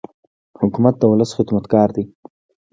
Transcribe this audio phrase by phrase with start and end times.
[0.61, 2.03] حکومت د ولس خدمتګار دی.